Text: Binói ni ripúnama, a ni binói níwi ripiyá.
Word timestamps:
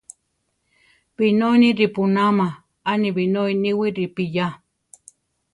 Binói 1.15 1.57
ni 1.61 1.69
ripúnama, 1.79 2.47
a 2.89 2.91
ni 3.01 3.09
binói 3.15 3.51
níwi 3.61 3.87
ripiyá. 3.97 4.47